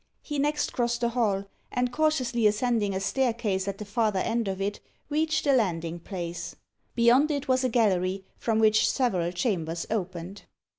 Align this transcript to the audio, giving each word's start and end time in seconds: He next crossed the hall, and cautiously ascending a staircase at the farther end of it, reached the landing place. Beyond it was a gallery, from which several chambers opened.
He 0.23 0.39
next 0.39 0.73
crossed 0.73 1.01
the 1.01 1.09
hall, 1.09 1.45
and 1.71 1.91
cautiously 1.93 2.47
ascending 2.47 2.95
a 2.95 2.99
staircase 2.99 3.67
at 3.67 3.77
the 3.77 3.85
farther 3.85 4.17
end 4.17 4.47
of 4.47 4.59
it, 4.59 4.79
reached 5.11 5.43
the 5.43 5.53
landing 5.53 5.99
place. 5.99 6.55
Beyond 6.95 7.29
it 7.29 7.47
was 7.47 7.63
a 7.63 7.69
gallery, 7.69 8.25
from 8.35 8.57
which 8.57 8.89
several 8.89 9.31
chambers 9.31 9.85
opened. 9.91 10.41